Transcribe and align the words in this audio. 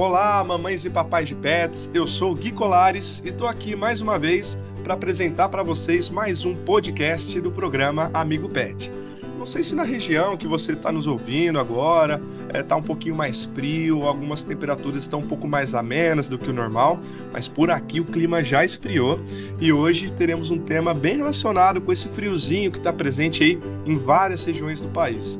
Olá, 0.00 0.42
mamães 0.42 0.86
e 0.86 0.88
papais 0.88 1.28
de 1.28 1.34
pets. 1.34 1.90
Eu 1.92 2.06
sou 2.06 2.34
Gui 2.34 2.52
Colares 2.52 3.20
e 3.22 3.28
estou 3.28 3.46
aqui 3.46 3.76
mais 3.76 4.00
uma 4.00 4.18
vez 4.18 4.56
para 4.82 4.94
apresentar 4.94 5.50
para 5.50 5.62
vocês 5.62 6.08
mais 6.08 6.42
um 6.42 6.56
podcast 6.56 7.38
do 7.38 7.52
programa 7.52 8.10
Amigo 8.14 8.48
Pet. 8.48 8.90
Não 9.38 9.44
sei 9.44 9.62
se 9.62 9.74
na 9.74 9.82
região 9.82 10.38
que 10.38 10.48
você 10.48 10.72
está 10.72 10.90
nos 10.90 11.06
ouvindo 11.06 11.58
agora 11.58 12.18
está 12.46 12.58
é, 12.58 12.62
tá 12.62 12.76
um 12.76 12.82
pouquinho 12.82 13.14
mais 13.14 13.44
frio, 13.44 14.04
algumas 14.04 14.42
temperaturas 14.42 15.02
estão 15.02 15.18
um 15.20 15.28
pouco 15.28 15.46
mais 15.46 15.74
amenas 15.74 16.30
do 16.30 16.38
que 16.38 16.48
o 16.48 16.52
normal, 16.54 16.98
mas 17.30 17.46
por 17.46 17.70
aqui 17.70 18.00
o 18.00 18.06
clima 18.06 18.42
já 18.42 18.64
esfriou 18.64 19.20
e 19.60 19.70
hoje 19.70 20.10
teremos 20.12 20.50
um 20.50 20.58
tema 20.58 20.94
bem 20.94 21.18
relacionado 21.18 21.78
com 21.78 21.92
esse 21.92 22.08
friozinho 22.08 22.72
que 22.72 22.78
está 22.78 22.90
presente 22.90 23.42
aí 23.42 23.60
em 23.84 23.98
várias 23.98 24.44
regiões 24.44 24.80
do 24.80 24.88
país. 24.88 25.38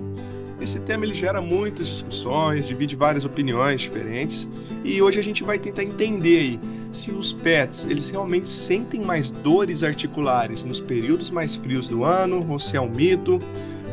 Esse 0.61 0.79
tema 0.81 1.05
ele 1.05 1.15
gera 1.15 1.41
muitas 1.41 1.89
discussões, 1.89 2.67
divide 2.67 2.95
várias 2.95 3.25
opiniões 3.25 3.81
diferentes 3.81 4.49
e 4.85 5.01
hoje 5.01 5.19
a 5.19 5.23
gente 5.23 5.43
vai 5.43 5.59
tentar 5.59 5.83
entender 5.83 6.39
aí 6.39 6.61
se 6.93 7.11
os 7.11 7.33
pets 7.33 7.87
eles 7.87 8.11
realmente 8.11 8.51
sentem 8.51 9.03
mais 9.03 9.31
dores 9.31 9.83
articulares 9.83 10.63
nos 10.63 10.81
períodos 10.81 11.31
mais 11.31 11.55
frios 11.57 11.89
do 11.89 12.05
ano 12.05 12.45
ou 12.49 12.59
se 12.59 12.77
é 12.77 12.81
um 12.81 12.91
mito. 12.91 13.41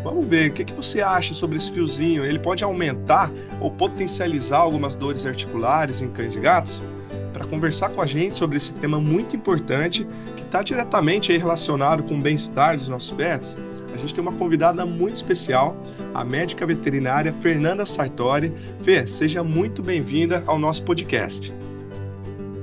Vamos 0.03 0.25
ver, 0.25 0.51
o 0.51 0.53
que, 0.53 0.65
que 0.65 0.73
você 0.73 1.01
acha 1.01 1.33
sobre 1.33 1.57
esse 1.57 1.71
fiozinho? 1.71 2.25
Ele 2.25 2.39
pode 2.39 2.63
aumentar 2.63 3.31
ou 3.61 3.71
potencializar 3.71 4.59
algumas 4.59 4.95
dores 4.95 5.25
articulares 5.25 6.01
em 6.01 6.09
cães 6.09 6.35
e 6.35 6.39
gatos? 6.39 6.81
Para 7.33 7.45
conversar 7.45 7.89
com 7.89 8.01
a 8.01 8.05
gente 8.05 8.35
sobre 8.35 8.57
esse 8.57 8.73
tema 8.73 8.99
muito 8.99 9.35
importante, 9.35 10.07
que 10.35 10.43
está 10.43 10.63
diretamente 10.63 11.35
relacionado 11.37 12.03
com 12.03 12.15
o 12.15 12.21
bem-estar 12.21 12.77
dos 12.77 12.87
nossos 12.87 13.11
pets, 13.11 13.57
a 13.97 13.99
gente 13.99 14.13
tem 14.13 14.21
uma 14.21 14.33
convidada 14.33 14.85
muito 14.85 15.15
especial, 15.15 15.75
a 16.13 16.23
médica 16.23 16.67
veterinária 16.67 17.33
Fernanda 17.33 17.83
Sartori. 17.83 18.53
Fê, 18.83 19.07
seja 19.07 19.43
muito 19.43 19.81
bem-vinda 19.81 20.43
ao 20.45 20.59
nosso 20.59 20.83
podcast. 20.83 21.51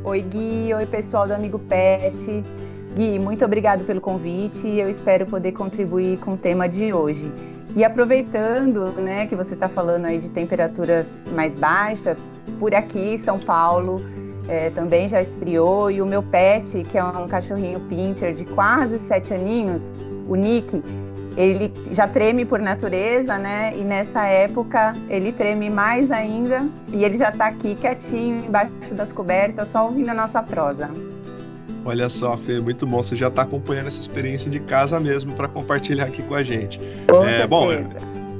Oi, 0.04 0.22
Gui. 0.22 0.72
Oi, 0.72 0.86
pessoal 0.86 1.26
do 1.26 1.34
Amigo 1.34 1.58
Pet. 1.58 2.44
Gui, 2.94 3.18
muito 3.18 3.44
obrigado 3.44 3.84
pelo 3.84 4.00
convite 4.00 4.68
eu 4.68 4.88
espero 4.88 5.26
poder 5.26 5.50
contribuir 5.50 6.18
com 6.18 6.34
o 6.34 6.36
tema 6.36 6.68
de 6.68 6.92
hoje. 6.92 7.28
E 7.74 7.82
aproveitando, 7.82 8.92
né, 8.92 9.26
que 9.26 9.34
você 9.34 9.54
está 9.54 9.68
falando 9.68 10.04
aí 10.04 10.20
de 10.20 10.30
temperaturas 10.30 11.08
mais 11.34 11.52
baixas, 11.56 12.16
por 12.60 12.72
aqui, 12.72 13.18
São 13.18 13.40
Paulo, 13.40 14.00
é, 14.46 14.70
também 14.70 15.08
já 15.08 15.20
esfriou 15.20 15.90
e 15.90 16.00
o 16.00 16.06
meu 16.06 16.22
pet, 16.22 16.84
que 16.84 16.96
é 16.96 17.02
um 17.02 17.26
cachorrinho 17.26 17.80
pincher 17.88 18.34
de 18.34 18.44
quase 18.44 19.00
sete 19.00 19.34
aninhos, 19.34 19.82
o 20.28 20.36
Nick, 20.36 20.80
ele 21.36 21.72
já 21.90 22.06
treme 22.06 22.44
por 22.44 22.60
natureza, 22.60 23.38
né? 23.38 23.74
E 23.76 23.82
nessa 23.82 24.26
época 24.26 24.94
ele 25.08 25.32
treme 25.32 25.68
mais 25.70 26.10
ainda 26.10 26.66
e 26.92 27.04
ele 27.04 27.18
já 27.18 27.30
está 27.30 27.46
aqui 27.46 27.74
quietinho 27.74 28.44
embaixo 28.46 28.72
das 28.92 29.12
cobertas, 29.12 29.68
só 29.68 29.84
ouvindo 29.84 30.10
a 30.10 30.14
nossa 30.14 30.42
prosa. 30.42 30.90
Olha 31.84 32.08
só, 32.08 32.36
Fê, 32.36 32.60
muito 32.60 32.86
bom. 32.86 33.02
Você 33.02 33.14
já 33.14 33.28
está 33.28 33.42
acompanhando 33.42 33.88
essa 33.88 34.00
experiência 34.00 34.50
de 34.50 34.58
casa 34.60 34.98
mesmo 34.98 35.34
para 35.34 35.48
compartilhar 35.48 36.04
aqui 36.04 36.22
com 36.22 36.34
a 36.34 36.42
gente. 36.42 36.80
Com 37.10 37.24
é, 37.24 37.46
bom, 37.46 37.70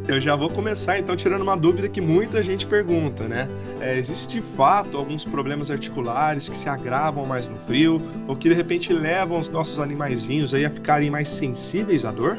eu 0.06 0.20
já 0.20 0.36
vou 0.36 0.50
começar 0.50 0.98
então 0.98 1.16
tirando 1.16 1.42
uma 1.42 1.56
dúvida 1.56 1.88
que 1.88 2.00
muita 2.00 2.42
gente 2.42 2.66
pergunta, 2.66 3.24
né? 3.24 3.48
É, 3.80 3.96
existe 3.96 4.28
de 4.28 4.40
fato 4.40 4.96
alguns 4.96 5.24
problemas 5.24 5.70
articulares 5.70 6.48
que 6.48 6.56
se 6.56 6.68
agravam 6.68 7.26
mais 7.26 7.46
no 7.46 7.56
frio 7.66 7.98
ou 8.26 8.36
que 8.36 8.48
de 8.48 8.54
repente 8.54 8.92
levam 8.92 9.38
os 9.38 9.48
nossos 9.48 9.78
animaizinhos 9.78 10.54
aí 10.54 10.64
a 10.64 10.70
ficarem 10.70 11.10
mais 11.10 11.28
sensíveis 11.28 12.04
à 12.04 12.10
dor? 12.10 12.38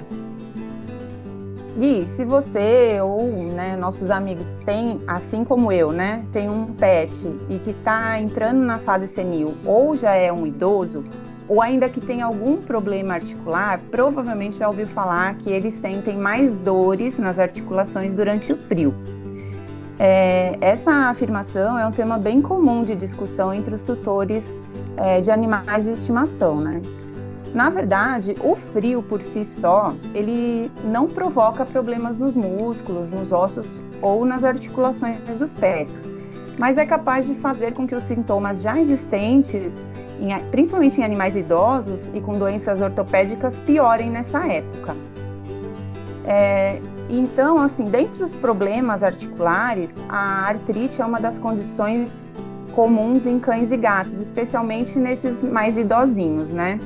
Gui, 1.77 2.07
se 2.07 2.23
você 2.23 3.01
ou 3.01 3.27
né, 3.27 3.75
nossos 3.75 4.09
amigos 4.09 4.45
têm, 4.65 5.01
assim 5.07 5.43
como 5.43 5.73
eu, 5.73 5.91
né, 5.91 6.23
tem 6.31 6.49
um 6.49 6.67
pet 6.67 7.27
e 7.49 7.59
que 7.59 7.71
está 7.71 8.17
entrando 8.17 8.59
na 8.59 8.79
fase 8.79 9.07
senil 9.07 9.55
ou 9.65 9.93
já 9.93 10.13
é 10.15 10.31
um 10.31 10.47
idoso, 10.47 11.03
ou 11.49 11.61
ainda 11.61 11.89
que 11.89 11.99
tem 11.99 12.21
algum 12.21 12.57
problema 12.57 13.15
articular, 13.15 13.81
provavelmente 13.91 14.57
já 14.57 14.69
ouviu 14.69 14.87
falar 14.87 15.35
que 15.35 15.49
eles 15.49 15.73
sentem 15.73 16.17
mais 16.17 16.59
dores 16.59 17.19
nas 17.19 17.37
articulações 17.37 18.15
durante 18.15 18.53
o 18.53 18.57
frio. 18.67 18.93
É, 19.99 20.57
essa 20.61 20.91
afirmação 21.09 21.77
é 21.77 21.85
um 21.85 21.91
tema 21.91 22.17
bem 22.17 22.41
comum 22.41 22.83
de 22.83 22.95
discussão 22.95 23.53
entre 23.53 23.75
os 23.75 23.83
tutores 23.83 24.57
é, 24.97 25.19
de 25.19 25.29
animais 25.29 25.83
de 25.83 25.91
estimação, 25.91 26.59
né? 26.59 26.81
Na 27.55 27.69
verdade, 27.69 28.35
o 28.43 28.53
frio 28.53 29.01
por 29.01 29.21
si 29.21 29.45
só, 29.45 29.95
ele 30.13 30.69
não 30.83 31.07
provoca 31.07 31.65
problemas 31.65 32.19
nos 32.19 32.35
músculos, 32.35 33.09
nos 33.09 33.31
ossos 33.31 33.81
ou 34.01 34.25
nas 34.25 34.43
articulações 34.43 35.21
dos 35.39 35.53
pés, 35.53 35.87
mas 36.59 36.77
é 36.77 36.85
capaz 36.85 37.25
de 37.25 37.33
fazer 37.35 37.73
com 37.73 37.87
que 37.87 37.95
os 37.95 38.03
sintomas 38.03 38.61
já 38.61 38.77
existentes, 38.77 39.87
em, 40.19 40.37
principalmente 40.51 40.99
em 40.99 41.05
animais 41.05 41.37
idosos 41.37 42.11
e 42.13 42.19
com 42.19 42.37
doenças 42.37 42.81
ortopédicas, 42.81 43.57
piorem 43.61 44.09
nessa 44.09 44.45
época. 44.45 44.93
É, 46.25 46.81
então, 47.09 47.57
assim, 47.57 47.85
dentre 47.85 48.21
os 48.21 48.35
problemas 48.35 49.01
articulares, 49.01 49.95
a 50.09 50.45
artrite 50.45 51.01
é 51.01 51.05
uma 51.05 51.21
das 51.21 51.39
condições 51.39 52.33
comuns 52.73 53.25
em 53.25 53.39
cães 53.39 53.71
e 53.71 53.77
gatos, 53.77 54.19
especialmente 54.19 54.99
nesses 54.99 55.41
mais 55.41 55.77
idosinhos, 55.77 56.49
né? 56.49 56.77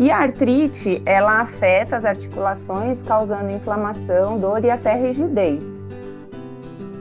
E 0.00 0.10
a 0.10 0.16
artrite, 0.16 1.02
ela 1.04 1.42
afeta 1.42 1.98
as 1.98 2.06
articulações, 2.06 3.02
causando 3.02 3.50
inflamação, 3.50 4.38
dor 4.38 4.64
e 4.64 4.70
até 4.70 4.94
rigidez. 4.94 5.62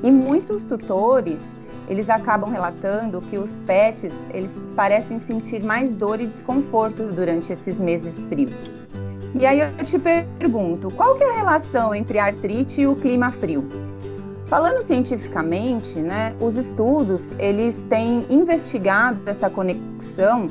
E 0.03 0.11
muitos 0.11 0.65
tutores, 0.65 1.39
eles 1.87 2.09
acabam 2.09 2.51
relatando 2.51 3.21
que 3.21 3.37
os 3.37 3.61
pets, 3.61 4.13
eles 4.33 4.53
parecem 4.75 5.17
sentir 5.17 5.63
mais 5.63 5.95
dor 5.95 6.19
e 6.19 6.27
desconforto 6.27 7.03
durante 7.03 7.53
esses 7.53 7.77
meses 7.77 8.25
frios. 8.25 8.77
E 9.33 9.45
aí 9.45 9.61
eu 9.61 9.85
te 9.85 9.97
pergunto, 9.97 10.91
qual 10.91 11.15
que 11.15 11.23
é 11.23 11.29
a 11.29 11.37
relação 11.37 11.95
entre 11.95 12.19
a 12.19 12.25
artrite 12.25 12.81
e 12.81 12.87
o 12.87 12.97
clima 12.97 13.31
frio? 13.31 13.63
Falando 14.47 14.81
cientificamente, 14.81 15.99
né, 15.99 16.35
os 16.41 16.57
estudos, 16.57 17.33
eles 17.39 17.81
têm 17.85 18.25
investigado 18.29 19.21
essa 19.25 19.49
conexão 19.49 20.49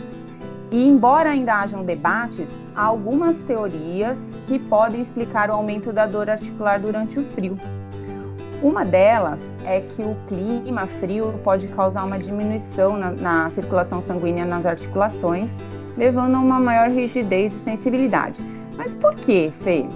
e 0.71 0.87
embora 0.87 1.31
ainda 1.31 1.55
hajam 1.55 1.83
debates, 1.83 2.51
há 2.75 2.85
algumas 2.85 3.37
teorias 3.39 4.21
que 4.47 4.59
podem 4.59 5.01
explicar 5.01 5.49
o 5.51 5.55
aumento 5.55 5.93
da 5.93 6.07
dor 6.07 6.29
articular 6.29 6.79
durante 6.79 7.19
o 7.19 7.25
frio. 7.25 7.59
Uma 8.63 8.85
delas 8.85 9.41
é 9.65 9.81
que 9.81 10.03
o 10.03 10.17
clima 10.27 10.87
frio 10.87 11.41
pode 11.43 11.69
causar 11.69 12.05
uma 12.05 12.19
diminuição 12.19 12.97
na, 12.97 13.11
na 13.11 13.51
circulação 13.51 14.01
sanguínea 14.01 14.45
nas 14.45 14.67
articulações, 14.67 15.51
levando 15.97 16.35
a 16.35 16.41
uma 16.41 16.61
maior 16.61 16.91
rigidez 16.91 17.55
e 17.55 17.59
sensibilidade. 17.61 18.39
Mas 18.77 18.95
por 18.95 19.15
que, 19.15 19.51
Fê? 19.63 19.87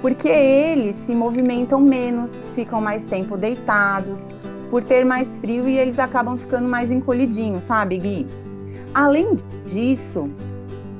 Porque 0.00 0.28
eles 0.28 0.94
se 0.96 1.14
movimentam 1.14 1.80
menos, 1.80 2.50
ficam 2.54 2.80
mais 2.80 3.06
tempo 3.06 3.36
deitados, 3.36 4.28
por 4.70 4.84
ter 4.84 5.04
mais 5.04 5.38
frio 5.38 5.68
e 5.68 5.78
eles 5.78 5.98
acabam 5.98 6.36
ficando 6.36 6.68
mais 6.68 6.90
encolhidinhos, 6.90 7.64
sabe, 7.64 7.98
Gui? 7.98 8.26
Além 8.94 9.36
disso, 9.64 10.28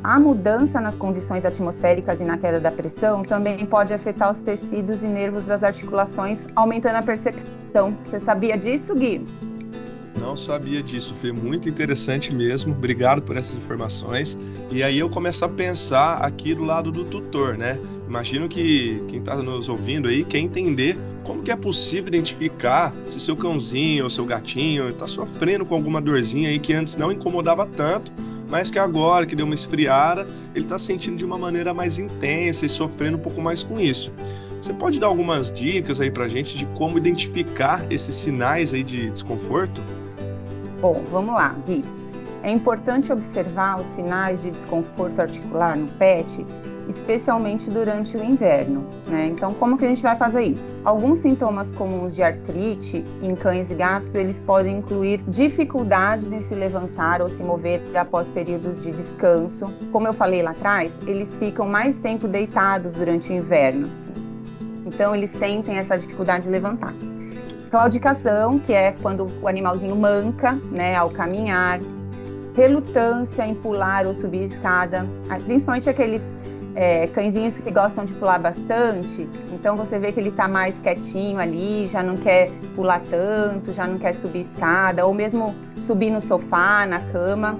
a 0.03 0.19
mudança 0.19 0.81
nas 0.81 0.97
condições 0.97 1.45
atmosféricas 1.45 2.21
e 2.21 2.25
na 2.25 2.39
queda 2.39 2.59
da 2.59 2.73
pressão 2.73 3.23
também 3.23 3.65
pode 3.67 3.93
afetar 3.93 4.33
os 4.33 4.41
tecidos 4.41 5.03
e 5.03 5.07
nervos 5.07 5.45
das 5.45 5.63
articulações, 5.63 6.47
aumentando 6.57 6.97
a 6.97 7.03
percepção. 7.03 7.97
Você 8.05 8.19
sabia 8.19 8.57
disso, 8.57 8.95
Gui? 8.95 9.25
Não 10.33 10.37
sabia 10.39 10.83
disso, 10.83 11.15
foi 11.21 11.31
muito 11.31 11.69
interessante 11.69 12.35
mesmo. 12.35 12.73
Obrigado 12.73 13.21
por 13.21 13.37
essas 13.37 13.55
informações. 13.55 14.39
E 14.71 14.83
aí 14.83 14.99
eu 14.99 15.11
começo 15.11 15.45
a 15.45 15.49
pensar 15.49 16.25
aqui 16.25 16.55
do 16.55 16.65
lado 16.65 16.91
do 16.91 17.05
tutor, 17.05 17.59
né? 17.59 17.79
Imagino 18.09 18.49
que 18.49 18.99
quem 19.09 19.19
está 19.19 19.37
nos 19.37 19.69
ouvindo 19.69 20.09
aí 20.09 20.25
quer 20.25 20.39
entender 20.39 20.97
como 21.23 21.43
que 21.43 21.51
é 21.51 21.57
possível 21.57 22.09
identificar 22.09 22.95
se 23.09 23.21
seu 23.21 23.37
cãozinho 23.37 24.05
ou 24.05 24.09
seu 24.09 24.25
gatinho 24.25 24.89
está 24.89 25.07
sofrendo 25.07 25.67
com 25.67 25.75
alguma 25.75 26.01
dorzinha 26.01 26.49
aí 26.49 26.59
que 26.59 26.73
antes 26.73 26.97
não 26.97 27.13
incomodava 27.13 27.67
tanto, 27.67 28.11
mas 28.49 28.71
que 28.71 28.79
agora 28.79 29.27
que 29.27 29.37
deu 29.37 29.45
uma 29.45 29.55
esfriada, 29.55 30.27
ele 30.55 30.65
está 30.65 30.79
sentindo 30.79 31.19
de 31.19 31.27
uma 31.27 31.37
maneira 31.37 31.75
mais 31.75 31.99
intensa 31.99 32.65
e 32.65 32.71
sofrendo 32.71 33.19
um 33.19 33.21
pouco 33.21 33.43
mais 33.43 33.63
com 33.63 33.79
isso. 33.79 34.11
Você 34.63 34.73
pode 34.73 34.99
dar 34.99 35.09
algumas 35.09 35.53
dicas 35.53 36.01
aí 36.01 36.11
pra 36.11 36.27
gente 36.27 36.57
de 36.57 36.65
como 36.69 36.97
identificar 36.97 37.85
esses 37.91 38.15
sinais 38.15 38.73
aí 38.73 38.83
de 38.83 39.11
desconforto? 39.11 39.83
Bom, 40.83 41.03
vamos 41.13 41.35
lá, 41.35 41.55
Gui. 41.65 41.85
É 42.43 42.51
importante 42.51 43.13
observar 43.13 43.81
os 43.81 43.87
sinais 43.87 44.43
de 44.43 44.51
desconforto 44.51 45.21
articular 45.21 45.77
no 45.77 45.87
pet 45.93 46.45
especialmente 46.89 47.71
durante 47.71 48.17
o 48.17 48.25
inverno. 48.25 48.85
Né? 49.07 49.27
Então, 49.27 49.55
como 49.55 49.79
que 49.79 49.85
a 49.85 49.89
gente 49.89 50.03
vai 50.03 50.17
fazer 50.17 50.43
isso? 50.43 50.75
Alguns 50.85 51.21
sintomas 51.21 51.73
comuns 51.73 52.17
de 52.17 52.23
artrite 52.25 53.05
em 53.23 53.37
cães 53.37 53.71
e 53.71 53.75
gatos, 53.77 54.13
eles 54.15 54.41
podem 54.41 54.79
incluir 54.79 55.23
dificuldades 55.29 56.33
em 56.33 56.41
se 56.41 56.55
levantar 56.55 57.23
ou 57.23 57.29
se 57.29 57.45
mover 57.45 57.81
após 57.95 58.29
períodos 58.29 58.83
de 58.83 58.91
descanso. 58.91 59.73
Como 59.93 60.09
eu 60.09 60.13
falei 60.13 60.43
lá 60.43 60.51
atrás, 60.51 60.93
eles 61.07 61.37
ficam 61.37 61.67
mais 61.67 61.97
tempo 61.99 62.27
deitados 62.27 62.95
durante 62.95 63.33
o 63.33 63.37
inverno. 63.37 63.89
Então, 64.85 65.15
eles 65.15 65.31
sentem 65.31 65.77
essa 65.77 65.97
dificuldade 65.97 66.45
de 66.45 66.51
levantar. 66.51 66.93
Claudicação, 67.73 68.59
que 68.59 68.75
é 68.75 68.95
quando 69.01 69.27
o 69.41 69.49
animalzinho 69.49 69.97
manca, 69.97 70.53
né, 70.71 70.95
ao 70.95 71.09
caminhar, 71.09 71.81
relutância 72.55 73.47
em 73.47 73.55
pular 73.55 74.07
ou 74.07 74.15
subir 74.15 74.45
escada, 74.45 75.07
principalmente 75.47 75.89
aqueles 75.89 76.23
é, 76.75 77.07
cãezinhos 77.07 77.57
que 77.57 77.71
gostam 77.71 78.05
de 78.05 78.13
pular 78.13 78.39
bastante, 78.39 79.27
então 79.51 79.75
você 79.75 79.99
vê 79.99 80.13
que 80.13 80.21
ele 80.21 80.29
está 80.29 80.47
mais 80.47 80.79
quietinho 80.81 81.39
ali, 81.39 81.87
já 81.87 82.03
não 82.03 82.19
quer 82.19 82.51
pular 82.77 83.01
tanto, 83.09 83.73
já 83.73 83.87
não 83.87 83.97
quer 83.97 84.13
subir 84.13 84.41
escada, 84.41 85.07
ou 85.07 85.15
mesmo 85.15 85.55
subir 85.81 86.11
no 86.11 86.21
sofá, 86.21 86.85
na 86.85 87.01
cama, 87.11 87.59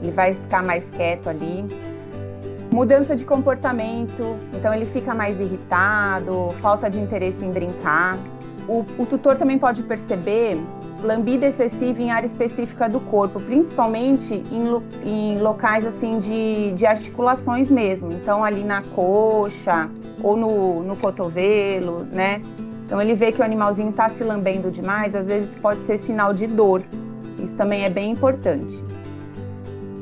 ele 0.00 0.10
vai 0.10 0.32
ficar 0.32 0.62
mais 0.62 0.90
quieto 0.90 1.28
ali. 1.28 1.66
Mudança 2.72 3.14
de 3.14 3.26
comportamento, 3.26 4.38
então 4.54 4.72
ele 4.72 4.86
fica 4.86 5.14
mais 5.14 5.38
irritado, 5.38 6.54
falta 6.62 6.88
de 6.88 6.98
interesse 6.98 7.44
em 7.44 7.52
brincar. 7.52 8.18
O, 8.68 8.84
o 8.98 9.06
tutor 9.06 9.36
também 9.36 9.58
pode 9.58 9.82
perceber 9.82 10.60
lambida 11.02 11.46
excessiva 11.46 12.02
em 12.02 12.10
área 12.10 12.26
específica 12.26 12.88
do 12.88 13.00
corpo, 13.00 13.40
principalmente 13.40 14.34
em, 14.34 15.08
em 15.08 15.38
locais 15.38 15.86
assim 15.86 16.18
de, 16.18 16.72
de, 16.72 16.84
articulações 16.84 17.70
mesmo. 17.70 18.12
Então 18.12 18.44
ali 18.44 18.62
na 18.62 18.82
coxa 18.82 19.88
ou 20.22 20.36
no, 20.36 20.82
no 20.82 20.96
cotovelo, 20.96 22.04
né? 22.12 22.42
Então 22.84 23.00
ele 23.00 23.14
vê 23.14 23.32
que 23.32 23.40
o 23.40 23.44
animalzinho 23.44 23.90
está 23.90 24.08
se 24.08 24.22
lambendo 24.22 24.70
demais, 24.70 25.14
às 25.14 25.26
vezes 25.26 25.54
pode 25.56 25.82
ser 25.84 25.98
sinal 25.98 26.34
de 26.34 26.46
dor. 26.46 26.82
Isso 27.38 27.56
também 27.56 27.84
é 27.84 27.90
bem 27.90 28.10
importante. 28.10 28.82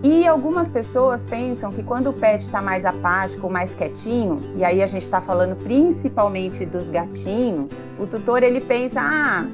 E 0.09 0.25
algumas 0.25 0.71
pessoas 0.71 1.25
pensam 1.25 1.73
que 1.73 1.83
quando 1.83 2.11
o 2.11 2.13
pet 2.13 2.45
está 2.45 2.63
mais 2.63 2.85
apático, 2.85 3.51
mais 3.51 3.75
quietinho, 3.75 4.39
e 4.55 4.65
aí 4.65 4.81
a 4.81 4.87
gente 4.87 5.03
está 5.03 5.21
falando 5.21 5.57
principalmente 5.57 6.65
dos 6.65 6.89
gatinhos, 6.89 7.73
o 7.99 8.07
tutor 8.07 8.45
ele 8.45 8.61
pensa, 8.61 9.01
ah, 9.03 9.45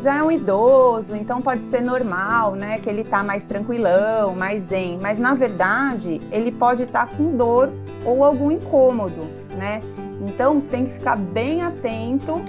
já 0.00 0.16
é 0.16 0.22
um 0.22 0.32
idoso, 0.32 1.14
então 1.14 1.42
pode 1.42 1.64
ser 1.64 1.82
normal, 1.82 2.54
né? 2.54 2.78
Que 2.78 2.88
ele 2.88 3.02
está 3.02 3.22
mais 3.22 3.44
tranquilão, 3.44 4.34
mais 4.34 4.62
zen. 4.62 4.98
Mas 5.02 5.18
na 5.18 5.34
verdade, 5.34 6.18
ele 6.32 6.50
pode 6.50 6.84
estar 6.84 7.06
tá 7.06 7.14
com 7.14 7.36
dor 7.36 7.70
ou 8.06 8.24
algum 8.24 8.50
incômodo, 8.50 9.20
né? 9.54 9.82
Então 10.26 10.62
tem 10.62 10.86
que 10.86 10.94
ficar 10.94 11.16
bem 11.16 11.60
atento, 11.60 12.40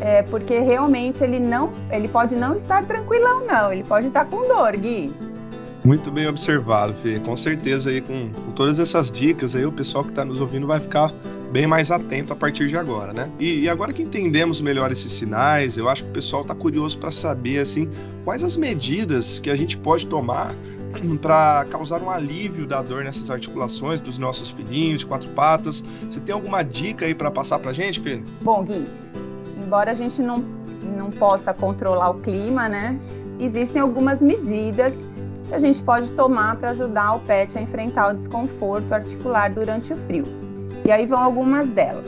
é, 0.00 0.22
porque 0.22 0.60
realmente 0.60 1.24
ele 1.24 1.40
não, 1.40 1.72
ele 1.90 2.06
pode 2.06 2.36
não 2.36 2.54
estar 2.54 2.86
tranquilão, 2.86 3.44
não. 3.44 3.72
Ele 3.72 3.82
pode 3.82 4.06
estar 4.06 4.24
tá 4.24 4.30
com 4.30 4.46
dor, 4.46 4.76
Gui. 4.76 5.29
Muito 5.84 6.10
bem 6.10 6.26
observado, 6.26 6.94
Fê. 7.02 7.18
Com 7.20 7.36
certeza 7.36 7.90
aí 7.90 8.00
com, 8.00 8.30
com 8.30 8.52
todas 8.52 8.78
essas 8.78 9.10
dicas 9.10 9.56
aí 9.56 9.64
o 9.64 9.72
pessoal 9.72 10.04
que 10.04 10.10
está 10.10 10.24
nos 10.24 10.40
ouvindo 10.40 10.66
vai 10.66 10.78
ficar 10.78 11.12
bem 11.50 11.66
mais 11.66 11.90
atento 11.90 12.32
a 12.32 12.36
partir 12.36 12.68
de 12.68 12.76
agora, 12.76 13.12
né? 13.12 13.28
E, 13.38 13.60
e, 13.60 13.68
agora 13.68 13.92
que 13.92 14.02
entendemos 14.02 14.60
melhor 14.60 14.92
esses 14.92 15.12
sinais, 15.12 15.76
eu 15.76 15.88
acho 15.88 16.04
que 16.04 16.10
o 16.10 16.12
pessoal 16.12 16.42
está 16.42 16.54
curioso 16.54 16.96
para 16.98 17.10
saber 17.10 17.58
assim 17.58 17.88
quais 18.24 18.42
as 18.42 18.56
medidas 18.56 19.40
que 19.40 19.50
a 19.50 19.56
gente 19.56 19.76
pode 19.76 20.06
tomar 20.06 20.54
para 21.20 21.66
causar 21.70 22.00
um 22.02 22.10
alívio 22.10 22.66
da 22.66 22.82
dor 22.82 23.02
nessas 23.02 23.30
articulações 23.30 24.00
dos 24.00 24.16
nossos 24.18 24.50
filhinhos 24.50 25.00
de 25.00 25.06
quatro 25.06 25.28
patas. 25.30 25.84
Você 26.08 26.20
tem 26.20 26.32
alguma 26.32 26.62
dica 26.62 27.04
aí 27.04 27.14
para 27.14 27.30
passar 27.30 27.58
para 27.58 27.72
gente, 27.72 28.00
Fê? 28.00 28.22
Bom, 28.42 28.62
Gui, 28.62 28.86
embora 29.60 29.90
a 29.90 29.94
gente 29.94 30.22
não, 30.22 30.44
não 30.96 31.10
possa 31.10 31.52
controlar 31.52 32.10
o 32.10 32.20
clima, 32.20 32.68
né? 32.68 32.98
Existem 33.40 33.80
algumas 33.80 34.20
medidas 34.20 34.94
que 35.50 35.54
a 35.56 35.58
gente 35.58 35.82
pode 35.82 36.12
tomar 36.12 36.54
para 36.56 36.70
ajudar 36.70 37.16
o 37.16 37.20
pet 37.20 37.58
a 37.58 37.60
enfrentar 37.60 38.12
o 38.12 38.14
desconforto 38.14 38.92
articular 38.92 39.50
durante 39.50 39.92
o 39.92 39.96
frio. 40.06 40.24
E 40.84 40.92
aí 40.92 41.06
vão 41.06 41.18
algumas 41.18 41.68
delas. 41.68 42.06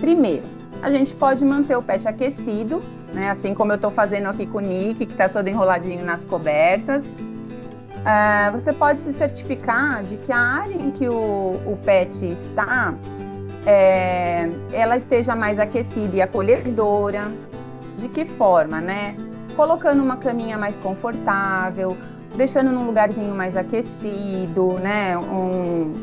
Primeiro, 0.00 0.42
a 0.82 0.90
gente 0.90 1.14
pode 1.14 1.44
manter 1.44 1.76
o 1.76 1.82
pet 1.82 2.08
aquecido, 2.08 2.82
né? 3.14 3.30
Assim 3.30 3.54
como 3.54 3.70
eu 3.70 3.76
estou 3.76 3.90
fazendo 3.92 4.26
aqui 4.26 4.46
com 4.46 4.58
o 4.58 4.60
Nick, 4.60 5.06
que 5.06 5.12
está 5.12 5.28
todo 5.28 5.46
enroladinho 5.46 6.04
nas 6.04 6.24
cobertas. 6.24 7.04
Uh, 7.04 8.52
você 8.52 8.72
pode 8.72 8.98
se 8.98 9.12
certificar 9.12 10.02
de 10.02 10.16
que 10.16 10.32
a 10.32 10.38
área 10.38 10.74
em 10.74 10.90
que 10.90 11.08
o, 11.08 11.60
o 11.64 11.78
pet 11.84 12.24
está, 12.32 12.94
é, 13.64 14.50
ela 14.72 14.96
esteja 14.96 15.36
mais 15.36 15.60
aquecida 15.60 16.16
e 16.16 16.20
acolhedora. 16.20 17.30
De 17.96 18.08
que 18.08 18.26
forma, 18.26 18.80
né? 18.80 19.16
Colocando 19.56 20.02
uma 20.02 20.18
caminha 20.18 20.58
mais 20.58 20.78
confortável, 20.78 21.96
deixando 22.36 22.70
num 22.70 22.86
lugarzinho 22.86 23.34
mais 23.34 23.56
aquecido, 23.56 24.74
né? 24.74 25.16
Um, 25.16 25.94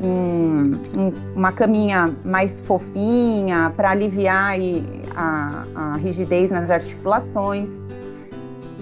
um, 0.00 0.72
um, 0.96 1.12
uma 1.36 1.52
caminha 1.52 2.14
mais 2.24 2.60
fofinha 2.60 3.72
para 3.76 3.90
aliviar 3.90 4.54
a, 5.14 5.64
a 5.74 5.96
rigidez 5.96 6.50
nas 6.50 6.70
articulações. 6.70 7.70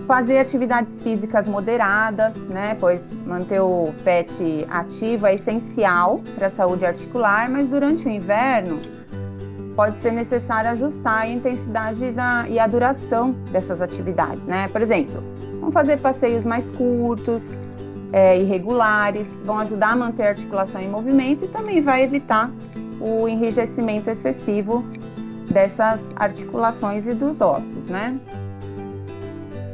Fazer 0.06 0.38
atividades 0.38 1.00
físicas 1.00 1.48
moderadas, 1.48 2.36
né? 2.36 2.76
Pois 2.78 3.12
manter 3.26 3.60
o 3.60 3.92
pet 4.04 4.64
ativo 4.70 5.26
é 5.26 5.34
essencial 5.34 6.20
para 6.36 6.46
a 6.46 6.50
saúde 6.50 6.86
articular, 6.86 7.50
mas 7.50 7.66
durante 7.66 8.06
o 8.06 8.08
inverno 8.08 8.78
pode 9.76 9.98
ser 9.98 10.10
necessário 10.10 10.70
ajustar 10.70 11.20
a 11.20 11.28
intensidade 11.28 12.10
da, 12.10 12.48
e 12.48 12.58
a 12.58 12.66
duração 12.66 13.32
dessas 13.52 13.82
atividades, 13.82 14.46
né? 14.46 14.68
Por 14.68 14.80
exemplo, 14.80 15.22
vamos 15.60 15.74
fazer 15.74 15.98
passeios 15.98 16.46
mais 16.46 16.70
curtos, 16.70 17.52
é, 18.12 18.40
irregulares, 18.40 19.28
vão 19.44 19.58
ajudar 19.58 19.90
a 19.90 19.96
manter 19.96 20.22
a 20.22 20.28
articulação 20.30 20.80
em 20.80 20.88
movimento 20.88 21.44
e 21.44 21.48
também 21.48 21.82
vai 21.82 22.02
evitar 22.02 22.50
o 22.98 23.28
enrijecimento 23.28 24.08
excessivo 24.08 24.82
dessas 25.50 26.10
articulações 26.16 27.06
e 27.06 27.12
dos 27.12 27.42
ossos, 27.42 27.86
né? 27.86 28.18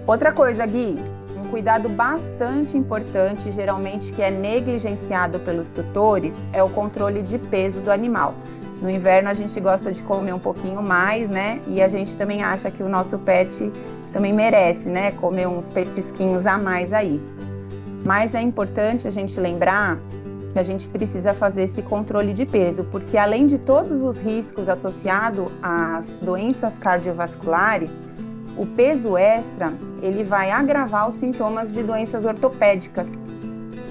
Outra 0.05 0.33
coisa, 0.33 0.67
Gui, 0.67 0.97
um 1.37 1.49
cuidado 1.49 1.89
bastante 1.89 2.77
importante, 2.77 3.53
geralmente 3.53 4.13
que 4.13 4.21
é 4.21 4.33
negligenciado 4.33 5.39
pelos 5.39 5.71
tutores, 5.71 6.35
é 6.53 6.61
o 6.61 6.69
controle 6.69 7.23
de 7.23 7.39
peso 7.39 7.81
do 7.81 7.93
animal. 7.93 8.35
No 8.83 8.91
inverno 8.91 9.31
a 9.31 9.35
gente 9.35 9.61
gosta 9.61 9.93
de 9.93 10.03
comer 10.03 10.35
um 10.35 10.41
pouquinho 10.41 10.83
mais, 10.83 11.31
né? 11.31 11.61
E 11.69 11.81
a 11.81 11.87
gente 11.87 12.17
também 12.17 12.43
acha 12.43 12.69
que 12.69 12.83
o 12.83 12.89
nosso 12.89 13.17
pet 13.17 13.71
também 14.13 14.33
merece, 14.33 14.89
né? 14.89 15.13
Comer 15.13 15.47
uns 15.47 15.71
petisquinhos 15.71 16.47
a 16.47 16.59
mais 16.59 16.93
aí. 16.93 17.23
Mas 18.05 18.35
é 18.35 18.41
importante 18.41 19.07
a 19.07 19.11
gente 19.11 19.39
lembrar 19.39 20.01
que 20.53 20.59
a 20.59 20.65
gente 20.65 20.89
precisa 20.89 21.33
fazer 21.33 21.63
esse 21.63 21.81
controle 21.81 22.33
de 22.33 22.45
peso, 22.45 22.83
porque 22.91 23.17
além 23.17 23.47
de 23.47 23.57
todos 23.57 24.03
os 24.03 24.19
riscos 24.19 24.69
associados 24.69 25.47
às 25.63 26.19
doenças 26.19 26.77
cardiovasculares, 26.77 28.03
o 28.57 28.67
peso 28.67 29.17
extra 29.17 29.73
ele 30.03 30.25
vai 30.25 30.51
agravar 30.51 31.09
os 31.09 31.15
sintomas 31.15 31.73
de 31.73 31.85
doenças 31.85 32.25
ortopédicas. 32.25 33.09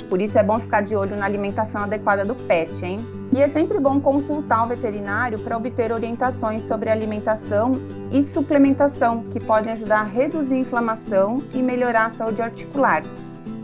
Por 0.10 0.21
isso 0.21 0.38
é 0.38 0.43
bom 0.43 0.60
ficar 0.60 0.81
de 0.81 0.98
olho 0.98 1.15
na 1.15 1.25
alimentação 1.25 1.83
adequada 1.83 2.25
do 2.25 2.36
pet, 2.36 2.86
hein? 2.86 3.20
E 3.33 3.41
é 3.41 3.47
sempre 3.47 3.79
bom 3.79 4.01
consultar 4.01 4.65
o 4.65 4.67
veterinário 4.67 5.39
para 5.39 5.55
obter 5.55 5.93
orientações 5.93 6.63
sobre 6.63 6.89
alimentação 6.89 7.79
e 8.11 8.21
suplementação 8.21 9.23
que 9.31 9.39
podem 9.39 9.71
ajudar 9.71 10.01
a 10.01 10.03
reduzir 10.03 10.55
a 10.55 10.59
inflamação 10.59 11.41
e 11.53 11.61
melhorar 11.63 12.07
a 12.07 12.09
saúde 12.09 12.41
articular. 12.41 13.03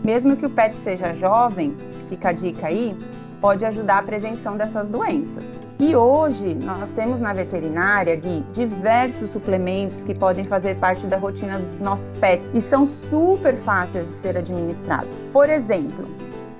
Mesmo 0.02 0.36
que 0.36 0.46
o 0.46 0.50
pet 0.50 0.74
seja 0.78 1.12
jovem, 1.12 1.76
fica 2.08 2.30
a 2.30 2.32
dica 2.32 2.68
aí, 2.68 2.96
pode 3.42 3.66
ajudar 3.66 3.98
a 3.98 4.02
prevenção 4.02 4.56
dessas 4.56 4.88
doenças. 4.88 5.44
E 5.78 5.94
hoje 5.94 6.54
nós 6.54 6.90
temos 6.90 7.20
na 7.20 7.34
veterinária, 7.34 8.16
Gui, 8.16 8.44
diversos 8.54 9.28
suplementos 9.30 10.02
que 10.02 10.14
podem 10.14 10.46
fazer 10.46 10.76
parte 10.76 11.06
da 11.06 11.18
rotina 11.18 11.58
dos 11.58 11.78
nossos 11.78 12.14
pets 12.14 12.50
e 12.54 12.62
são 12.62 12.86
super 12.86 13.54
fáceis 13.58 14.08
de 14.08 14.16
ser 14.16 14.36
administrados. 14.38 15.28
Por 15.30 15.50
exemplo, 15.50 16.06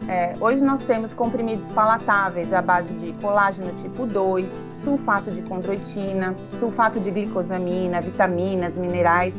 é, 0.09 0.35
hoje 0.41 0.65
nós 0.65 0.83
temos 0.83 1.13
comprimidos 1.13 1.71
palatáveis 1.71 2.53
à 2.53 2.63
base 2.63 2.97
de 2.97 3.13
colágeno 3.21 3.73
tipo 3.75 4.07
2, 4.07 4.51
sulfato 4.77 5.31
de 5.31 5.43
condroitina, 5.43 6.35
sulfato 6.59 6.99
de 6.99 7.11
glicosamina, 7.11 8.01
vitaminas, 8.01 8.79
minerais 8.79 9.37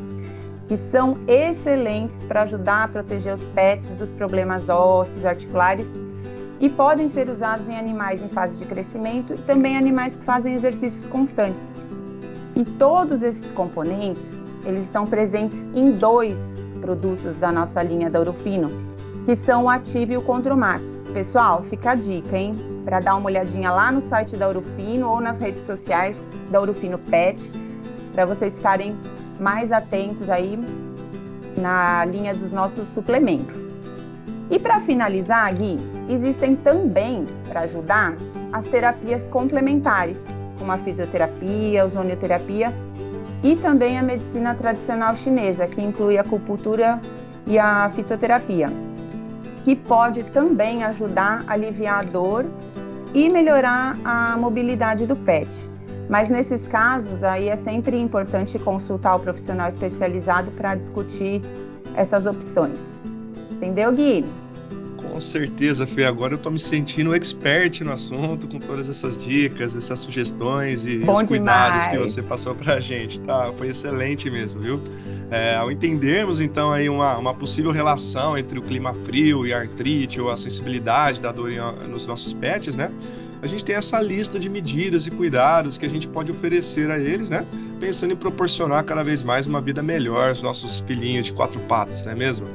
que 0.70 0.78
são 0.78 1.18
excelentes 1.28 2.24
para 2.26 2.44
ajudar 2.44 2.84
a 2.84 2.88
proteger 2.88 3.34
os 3.34 3.44
pets 3.44 3.92
dos 3.94 4.12
problemas 4.12 4.70
ósseos, 4.70 5.26
articulares 5.26 5.92
e 6.60 6.70
podem 6.70 7.10
ser 7.10 7.28
usados 7.28 7.68
em 7.68 7.76
animais 7.76 8.22
em 8.22 8.30
fase 8.30 8.56
de 8.58 8.66
crescimento 8.66 9.34
e 9.34 9.38
também 9.40 9.76
animais 9.76 10.18
que 10.18 10.24
fazem 10.24 10.54
exercícios 10.54 11.08
constantes. 11.08 11.74
E 12.56 12.64
todos 12.64 13.24
esses 13.24 13.52
componentes, 13.52 14.32
eles 14.64 14.84
estão 14.84 15.08
presentes 15.08 15.58
em 15.74 15.94
dois 15.94 16.38
produtos 16.82 17.40
da 17.40 17.52
nossa 17.52 17.82
linha 17.82 18.08
da 18.08 18.20
Urufino, 18.20 18.89
que 19.26 19.36
são 19.36 19.66
o 19.66 19.70
Ativo 19.70 20.14
e 20.14 20.18
o 20.18 20.22
Contromax. 20.22 21.04
Pessoal, 21.14 21.64
fica 21.64 21.92
a 21.92 21.96
dica, 21.96 22.38
hein? 22.38 22.56
Para 22.86 23.00
dar 23.00 23.16
uma 23.16 23.28
olhadinha 23.28 23.72
lá 23.72 23.92
no 23.92 24.02
site 24.02 24.36
da 24.36 24.50
Urufino 24.50 25.08
ou 25.08 25.20
nas 25.20 25.40
redes 25.40 25.64
sociais 25.64 26.18
da 26.50 26.62
Urufino 26.62 26.98
Pet, 26.98 27.52
para 28.14 28.26
vocês 28.26 28.56
ficarem 28.56 28.98
mais 29.40 29.72
atentos 29.72 30.30
aí 30.30 30.60
na 31.58 32.06
linha 32.06 32.34
dos 32.34 32.52
nossos 32.52 32.88
suplementos. 32.88 33.74
E 34.50 34.58
para 34.58 34.80
finalizar, 34.80 35.54
Gui, 35.54 35.78
existem 36.10 36.56
também, 36.56 37.28
para 37.48 37.62
ajudar, 37.62 38.16
as 38.52 38.66
terapias 38.66 39.28
complementares, 39.28 40.26
como 40.58 40.72
a 40.72 40.78
fisioterapia, 40.78 41.84
a 41.84 41.86
ozonioterapia, 41.86 42.74
e 43.44 43.56
também 43.56 43.98
a 43.98 44.04
medicina 44.04 44.56
tradicional 44.56 45.16
chinesa, 45.16 45.68
que 45.68 45.82
inclui 45.82 46.18
a 46.18 46.22
acupuntura 46.22 47.00
e 47.46 47.58
a 47.58 47.90
fitoterapia, 47.96 48.70
que 49.70 49.76
pode 49.76 50.24
também 50.24 50.84
ajudar 50.84 51.44
a 51.48 51.54
aliviar 51.54 52.00
a 52.00 52.02
dor 52.02 52.44
e 53.14 53.30
melhorar 53.30 54.00
a 54.04 54.36
mobilidade 54.36 55.06
do 55.06 55.16
pet. 55.16 55.56
Mas 56.10 56.28
nesses 56.28 56.68
casos 56.68 57.24
aí 57.24 57.50
é 57.50 57.56
sempre 57.56 57.96
importante 57.96 58.58
consultar 58.58 59.18
o 59.18 59.20
profissional 59.20 59.70
especializado 59.70 60.50
para 60.54 60.74
discutir 60.74 61.44
essas 61.94 62.26
opções. 62.26 62.80
Entendeu, 63.52 63.92
Gui? 63.92 64.26
Com 65.00 65.20
certeza, 65.22 65.88
Fê. 65.88 66.04
Agora 66.04 66.34
eu 66.34 66.38
tô 66.38 66.52
me 66.52 66.60
sentindo 66.60 67.16
expert 67.16 67.82
no 67.82 67.94
assunto, 67.94 68.48
com 68.48 68.60
todas 68.60 68.90
essas 68.90 69.18
dicas, 69.18 69.76
essas 69.76 70.00
sugestões 70.00 70.86
e 70.86 71.00
Bom 71.00 71.14
os 71.14 71.24
cuidados 71.24 71.86
demais. 71.86 71.88
que 71.88 71.98
você 71.98 72.22
passou 72.22 72.54
pra 72.54 72.80
gente, 72.82 73.20
tá? 73.22 73.52
Foi 73.58 73.70
excelente 73.70 74.30
mesmo, 74.30 74.60
viu? 74.60 74.82
É, 75.32 75.56
ao 75.56 75.72
entendermos 75.72 76.42
então 76.42 76.72
aí 76.72 76.90
uma, 76.90 77.18
uma 77.18 77.34
possível 77.34 77.72
relação 77.72 78.38
entre 78.38 78.58
o 78.58 78.62
clima 78.62 78.94
frio 79.06 79.46
e 79.46 79.54
a 79.54 79.60
artrite 79.60 80.20
ou 80.20 80.30
a 80.30 80.36
sensibilidade 80.36 81.20
da 81.20 81.32
dor 81.32 81.52
nos 81.88 82.06
nossos 82.06 82.34
pets, 82.34 82.76
né? 82.76 82.92
A 83.42 83.48
gente 83.48 83.64
tem 83.64 83.76
essa 83.76 84.02
lista 84.02 84.38
de 84.38 84.50
medidas 84.50 85.08
e 85.08 85.12
cuidados 85.12 85.78
que 85.78 85.86
a 85.86 85.90
gente 85.90 86.08
pode 86.08 86.30
oferecer 86.30 86.92
a 86.92 87.00
eles, 87.00 87.30
né? 87.30 87.46
Pensando 87.80 88.12
em 88.12 88.18
proporcionar 88.18 88.84
cada 88.84 89.02
vez 89.02 89.22
mais 89.22 89.46
uma 89.46 89.62
vida 89.62 89.82
melhor 89.82 90.30
aos 90.30 90.42
nossos 90.42 90.82
filhinhos 90.82 91.28
de 91.28 91.32
quatro 91.34 91.60
patas, 91.62 92.04
não 92.04 92.12
é 92.12 92.16
mesmo? 92.16 92.48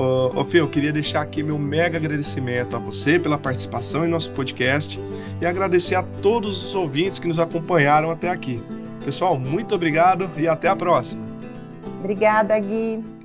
Ô, 0.00 0.44
Fê, 0.44 0.60
eu 0.60 0.68
queria 0.68 0.92
deixar 0.92 1.22
aqui 1.22 1.42
meu 1.42 1.58
mega 1.58 1.98
agradecimento 1.98 2.76
a 2.76 2.78
você 2.78 3.18
pela 3.18 3.36
participação 3.36 4.06
em 4.06 4.08
nosso 4.08 4.30
podcast 4.30 4.96
e 5.40 5.44
agradecer 5.44 5.96
a 5.96 6.04
todos 6.22 6.66
os 6.66 6.72
ouvintes 6.72 7.18
que 7.18 7.26
nos 7.26 7.40
acompanharam 7.40 8.08
até 8.08 8.30
aqui. 8.30 8.62
Pessoal, 9.04 9.36
muito 9.36 9.74
obrigado 9.74 10.30
e 10.36 10.46
até 10.46 10.68
a 10.68 10.76
próxima. 10.76 11.26
Obrigada, 11.98 12.56
Gui. 12.60 13.17